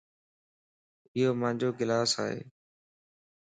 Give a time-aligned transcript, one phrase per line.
[1.15, 2.39] ايو مانجو گلاس ائي